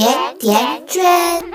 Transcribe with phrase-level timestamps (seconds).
[0.00, 1.02] 甜甜圈。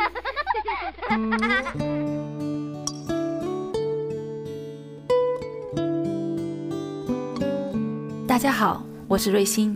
[8.27, 9.75] 大家好，我是瑞欣，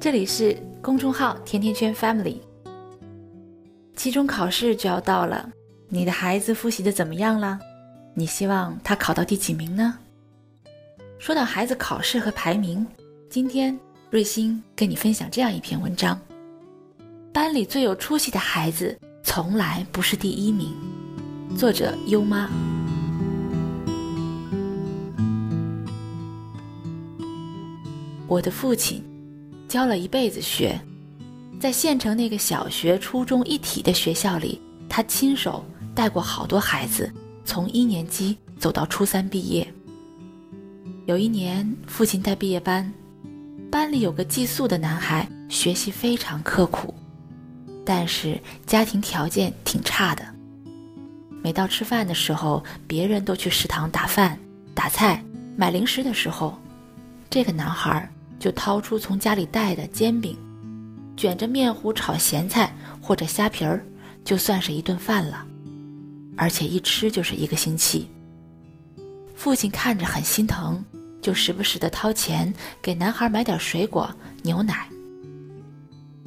[0.00, 2.38] 这里是公众号甜甜圈 Family。
[3.94, 5.48] 期中考试就要到了，
[5.88, 7.56] 你的孩子复习的怎么样了？
[8.14, 9.96] 你希望他考到第几名呢？
[11.20, 12.84] 说到孩子考试和排名，
[13.28, 13.78] 今天
[14.10, 16.20] 瑞欣跟你分享这样一篇文章：
[17.32, 20.74] 班里最有出息的孩子从来不是第一名。
[21.56, 22.50] 作者优妈。
[28.26, 29.02] 我的父亲
[29.68, 30.80] 教了一辈子学，
[31.60, 37.12] 在县城那个小学、初中一体的学校里，他亲手带过好多孩子，
[37.44, 39.66] 从一年级走到初三毕业。
[41.06, 42.92] 有一年，父亲带毕业班，
[43.70, 46.94] 班里有个寄宿的男孩，学习非常刻苦，
[47.92, 50.24] 但是家庭条件挺差的。
[51.42, 54.38] 每到吃饭的时候，别人都去食堂打饭、
[54.74, 55.20] 打菜、
[55.56, 56.56] 买零食的时候，
[57.28, 58.08] 这个男孩。
[58.38, 60.38] 就掏出从家里带的煎饼，
[61.16, 63.84] 卷着面糊炒咸菜或者虾皮儿，
[64.24, 65.44] 就算是一顿饭了，
[66.36, 68.08] 而且一吃就是一个星期。
[69.34, 70.82] 父亲看着很心疼，
[71.20, 74.08] 就时不时的掏钱给男孩买点水果、
[74.42, 74.88] 牛奶。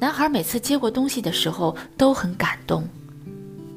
[0.04, 2.86] 男孩每次接过东西的时候都很感动，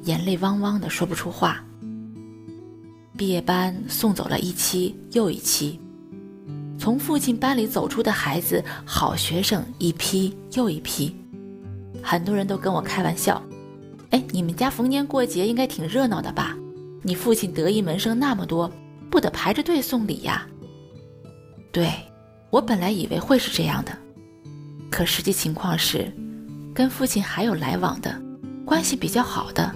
[0.02, 1.64] 眼泪汪汪的说不出话。
[3.16, 5.80] 毕业班送走了一期又一期。
[6.78, 11.16] 从父亲班里走出的孩子，好学生一批又一批，
[12.02, 13.42] 很多人都跟我开玩笑
[14.12, 16.54] ：“哎，你们家逢年过节应该挺热闹的吧？
[17.00, 18.70] 你父亲得意门生那么多，
[19.08, 20.46] 不得排着队送礼呀？”
[21.72, 21.90] 对，
[22.50, 23.96] 我本来以为会是这样的，
[24.90, 26.12] 可实际情况是，
[26.78, 28.22] 跟父亲还有来往的，
[28.64, 29.74] 关系比较好的，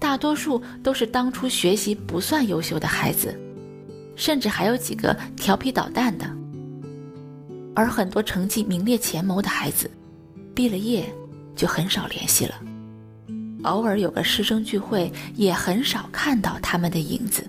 [0.00, 3.38] 大多数都是当初学习不算优秀的孩子。
[4.16, 6.26] 甚至还有几个调皮捣蛋的，
[7.76, 9.88] 而很多成绩名列前茅的孩子，
[10.52, 11.08] 毕了业
[11.54, 12.56] 就很少联系了，
[13.62, 17.48] 偶尔有个师生聚会，也很少看到他们的影子。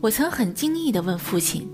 [0.00, 1.68] 我曾很惊异地问父亲：“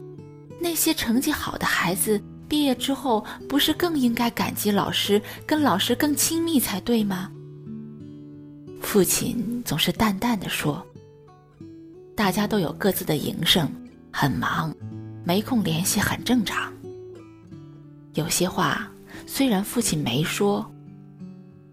[0.60, 7.30] 那些成绩好的孩子毕业之后，不是更应该感激老师，跟老师更亲密才对吗？”
[8.80, 10.86] 父亲总是淡淡的说。
[12.14, 13.68] 大家都有各自的营生，
[14.12, 14.74] 很忙，
[15.24, 16.72] 没空联系很正常。
[18.14, 18.88] 有些话
[19.26, 20.64] 虽然父亲没说，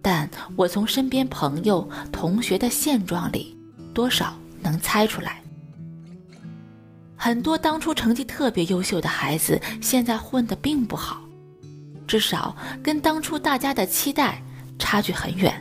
[0.01, 3.55] 但我从身边朋友、同学的现状里，
[3.93, 5.42] 多少能猜出来。
[7.23, 11.21] 很多当初成绩特别优秀的孩子，现在混得并不好，
[12.05, 12.53] 至少
[12.83, 14.43] 跟当初大家的期待
[14.77, 15.53] 差距很远。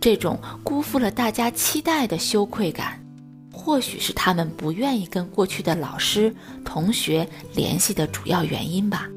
[0.00, 3.04] 这种辜负了大家期待的羞愧感。
[3.52, 6.32] 或许是他们不愿意跟过去的老师、
[6.64, 9.08] 同学联系的主要原因吧。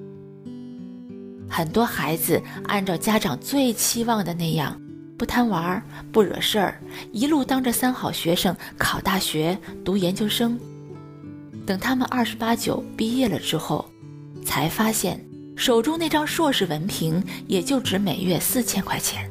[1.48, 4.76] 很多孩子按照家长最期望的那样，
[5.16, 6.82] 不贪玩、不惹事儿，
[7.12, 9.56] 一路当着三好学生考大学、
[9.86, 10.60] 读研究生。
[11.68, 13.86] 等他们二十八九毕业了之后，
[14.44, 15.24] 才发现
[15.56, 19.30] 手中那张硕士文凭也就值每月四千块钱。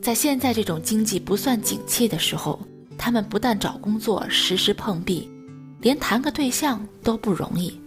[0.00, 2.60] 在现在这种经济不算景气的时候。
[2.96, 5.28] 他们不但找工作时时碰壁，
[5.80, 7.78] 连谈个对象都不容易。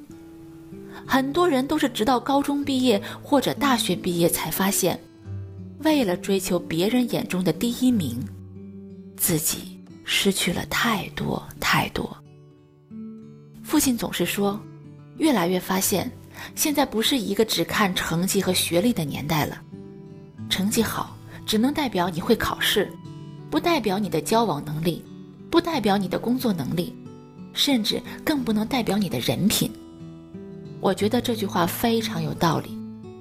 [1.07, 4.99] 很多人都是直到高中毕业或者大学毕业才发现，
[5.79, 8.19] 为了追求别人眼中的第一名，
[9.15, 12.15] 自己失去了太多太多。
[13.67, 14.57] 父亲总是说，
[15.17, 16.09] 越来越发现，
[16.55, 19.61] 现在不是一个只看成绩和学历的年代了。
[20.49, 22.89] 成绩好只能代表你会考试。
[23.49, 25.03] 不代表你的交往能力，
[25.49, 26.95] 不代表你的工作能力，
[27.51, 29.69] 甚至更不能代表你的人品。
[30.79, 32.69] 我觉得这句话非常有道理，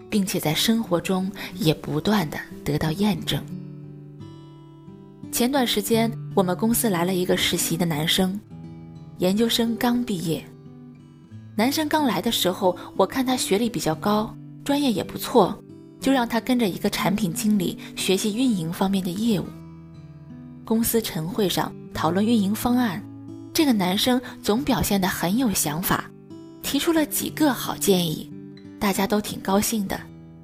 [0.08, 3.44] 并且在生活中也不断的得到验证。
[5.32, 8.38] 前段时间，我们公司来了一个实习的男生，
[9.18, 10.44] 研究生刚毕业。
[11.54, 14.34] 男生刚来的时候，我看他学历比较高，
[14.64, 15.58] 专业也不错，
[16.00, 19.46] 就让他跟着一个产品经理学习运营方面的业务。
[20.64, 23.02] 公司晨会上讨论运营方案，
[23.54, 26.10] 这个男生总表现得很有想法，
[26.62, 28.30] 提出了几个好建议，
[28.78, 29.98] 大家都挺高兴的，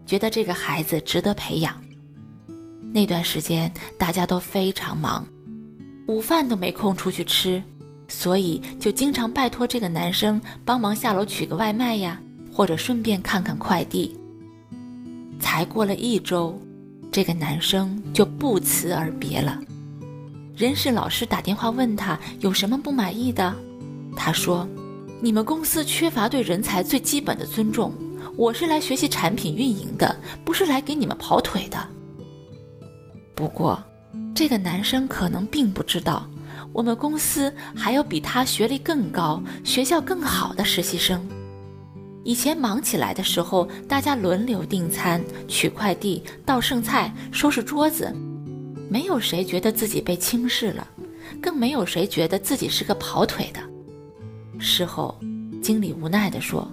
[0.06, 1.74] 觉得这个孩子值得培养。
[2.94, 5.26] 那段时间大家都非常忙，
[6.06, 7.62] 午饭都没空出去吃，
[8.12, 12.20] 所以就经常拜托这个男生帮忙下楼取个外卖呀，
[12.52, 14.14] 或者顺便看看快递。
[15.40, 16.60] 才过了一周，
[17.10, 19.58] 这个男生就不辞而别了。
[20.54, 23.52] 人事老师打电话问他有什么不满意的，
[24.14, 24.68] 他说
[25.22, 27.94] ：“你们公司缺乏对人才最基本的尊重。
[28.36, 30.14] 我是来学习产品运营的，
[30.44, 31.78] 不是来给你们跑腿的。”
[33.34, 33.82] 不过，
[34.34, 36.28] 这个男生可能并不知道。
[36.72, 41.20] 我们公司还有比他学历更高、学校更好的实习生。
[42.24, 48.14] 以前忙起来的时候，大家轮流订餐、取快递、倒剩菜、收拾桌子，
[48.88, 50.86] 没有谁觉得自己被轻视了，
[51.40, 53.60] 更没有谁觉得自己是个跑腿的。
[54.58, 55.18] 事后，
[55.60, 56.70] 经理无奈地说：“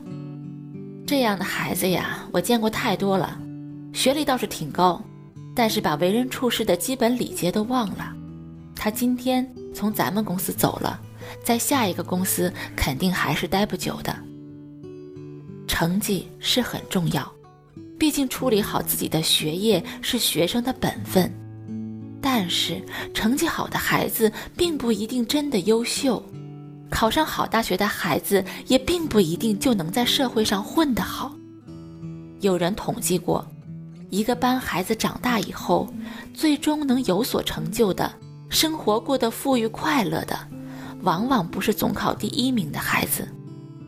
[1.05, 3.37] 这样的孩子呀，我见过太多了，
[3.91, 5.01] 学历倒是挺高，
[5.55, 8.13] 但是把为人处事的基本礼节都忘了。
[8.75, 10.99] 他今天。”从咱们公司走了，
[11.43, 14.15] 在下一个公司肯定还是待不久的。
[15.67, 17.31] 成绩是很重要，
[17.97, 21.31] 毕竟处理好自己的学业是学生的本分。
[22.21, 22.83] 但是
[23.13, 26.21] 成绩好的孩子并不一定真的优秀，
[26.89, 31.33] 考上好大学的孩子也并不一定就能在社会上混得好。
[32.41, 33.47] 有人统计过，
[34.09, 35.87] 一个班孩子长大以后，
[36.33, 38.11] 最终能有所成就的。
[38.49, 40.37] 生活过得富裕快乐的，
[41.01, 43.27] 往往不是总考第一名的孩子，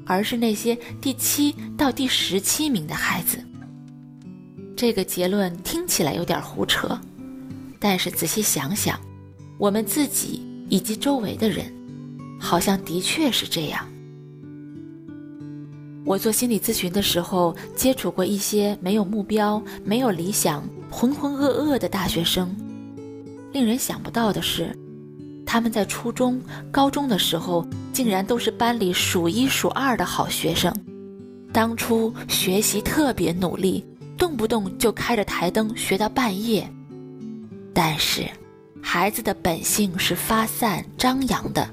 [0.05, 3.37] 而是那些第七到第十七名的孩子。
[4.75, 6.99] 这个结论听起来有点胡扯，
[7.79, 8.99] 但是仔细想想，
[9.57, 11.65] 我们自己以及周围的人，
[12.39, 13.85] 好像的确是这样。
[16.03, 22.55] 我做心理咨询的时候，接触过一些没有目标、没有理想、浑浑噩噩的大学生。
[23.51, 24.75] 令人想不到的是，
[25.45, 30.73] 他们在初中、高中的时候，竟然都是班里数一数二的好学生。
[31.51, 33.85] 当初学习特别努力，
[34.17, 36.65] 动不动就开着台灯学到半夜。
[37.73, 38.25] 但是，
[38.81, 41.69] 孩子的本性是发散张扬的，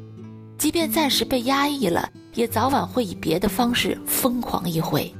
[0.58, 5.14] 即便暂时被压抑了，也早晚会以别的方式疯狂一回。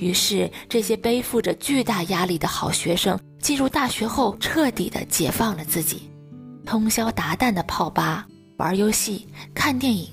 [0.00, 3.18] 于是，这些背负着巨大压力的好学生。
[3.40, 6.10] 进入大学后，彻底的解放了自己，
[6.66, 8.26] 通宵达旦的泡吧、
[8.58, 10.08] 玩游戏、看电影，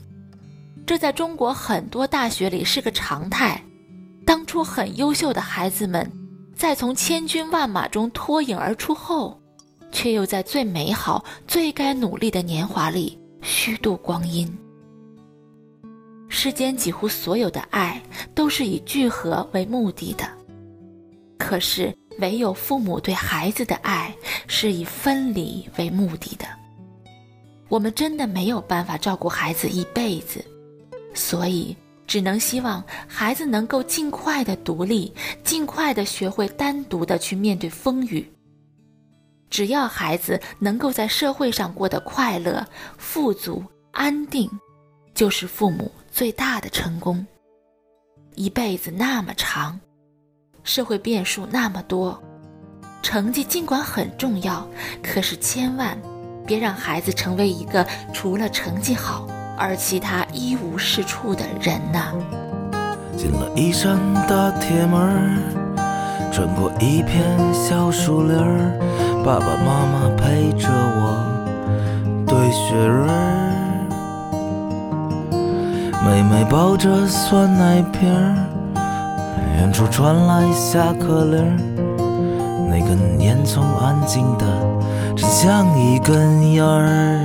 [0.86, 3.62] 这在中国很多大学里是个常态。
[4.25, 6.10] 当初很优秀的孩子们，
[6.56, 9.38] 在从千军万马中脱颖而出后，
[9.92, 14.57] 却又在最美好、最该努力的年华里虚度光阴。
[16.30, 18.02] 世间几乎所有的爱，
[18.36, 20.28] 都是以聚合为目的的，
[21.38, 21.96] 可是。
[22.20, 24.12] 唯有父母对孩子的爱
[24.48, 26.48] 是以分离为目的的。
[27.70, 30.44] 我们真的没有办法照顾孩子一辈子，
[31.14, 31.78] 所以
[32.08, 35.14] 只能希望孩子能够尽快的独立，
[35.44, 38.28] 尽快的学会单独的去面对风雨。
[39.52, 42.66] 只要孩子能够在社会上过得快乐、
[42.98, 44.50] 富足、安定，
[45.14, 47.24] 就是父母最大的成功。
[48.34, 49.80] 一辈子那么长。
[50.64, 52.19] 社会变数那么多，
[53.04, 54.68] 成绩尽管很重要，
[55.04, 55.96] 可是千万
[56.44, 62.12] 别让孩子成为一个除了成绩好而其他一无是处的人呐。
[63.16, 63.96] 进了一扇
[64.28, 65.40] 大铁门，
[66.34, 68.36] 穿过一片小树林，
[69.24, 73.46] 爸爸妈妈陪着我堆雪人，
[76.07, 78.33] 妹妹抱着酸奶瓶儿。
[79.57, 81.57] 远处传来下课铃儿，
[82.69, 84.45] 那根烟囱安静的，
[85.18, 87.19] 像一根烟儿。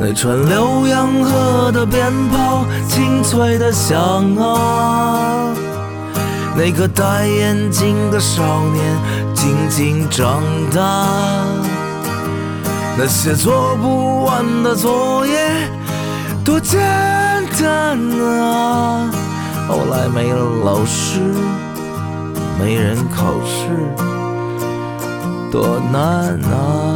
[0.00, 3.96] 那串浏阳河的鞭炮，清脆的响
[4.36, 5.54] 啊。
[6.56, 8.82] 那个戴眼镜的少年，
[9.32, 10.42] 静静长
[10.74, 11.06] 大。
[12.98, 15.34] 那些做不完的作业，
[16.46, 16.80] 多简
[17.60, 19.10] 单啊。
[19.68, 21.20] 后来没了老师，
[22.58, 23.68] 没人考试，
[25.50, 26.95] 多难啊！